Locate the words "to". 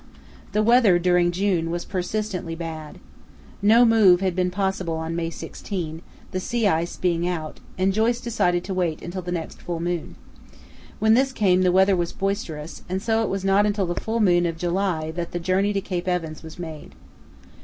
8.63-8.73, 15.71-15.81